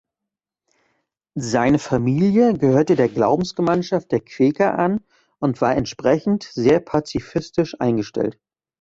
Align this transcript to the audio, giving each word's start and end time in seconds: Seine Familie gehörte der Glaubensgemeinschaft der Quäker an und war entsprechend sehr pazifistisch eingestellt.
Seine 1.37 1.77
Familie 1.77 2.57
gehörte 2.57 2.95
der 2.95 3.07
Glaubensgemeinschaft 3.07 4.11
der 4.11 4.21
Quäker 4.21 4.79
an 4.79 5.05
und 5.37 5.61
war 5.61 5.75
entsprechend 5.75 6.41
sehr 6.51 6.79
pazifistisch 6.79 7.79
eingestellt. 7.79 8.39